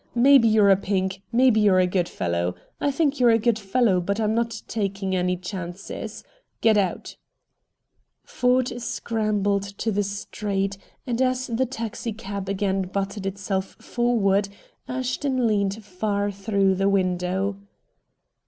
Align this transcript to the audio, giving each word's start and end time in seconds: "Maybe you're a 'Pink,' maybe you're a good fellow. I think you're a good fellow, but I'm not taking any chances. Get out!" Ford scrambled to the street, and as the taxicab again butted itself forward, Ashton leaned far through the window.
"Maybe 0.15 0.47
you're 0.47 0.71
a 0.71 0.75
'Pink,' 0.75 1.21
maybe 1.31 1.59
you're 1.59 1.77
a 1.77 1.85
good 1.85 2.09
fellow. 2.09 2.55
I 2.79 2.89
think 2.89 3.19
you're 3.19 3.29
a 3.29 3.37
good 3.37 3.59
fellow, 3.59 4.01
but 4.01 4.19
I'm 4.19 4.33
not 4.33 4.63
taking 4.67 5.15
any 5.15 5.37
chances. 5.37 6.23
Get 6.59 6.75
out!" 6.75 7.17
Ford 8.23 8.81
scrambled 8.81 9.61
to 9.77 9.91
the 9.91 10.01
street, 10.01 10.79
and 11.05 11.21
as 11.21 11.45
the 11.45 11.67
taxicab 11.67 12.49
again 12.49 12.81
butted 12.91 13.27
itself 13.27 13.75
forward, 13.79 14.49
Ashton 14.87 15.45
leaned 15.45 15.85
far 15.85 16.31
through 16.31 16.73
the 16.73 16.89
window. 16.89 17.57